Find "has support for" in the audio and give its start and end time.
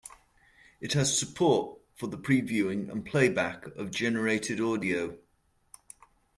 0.93-2.07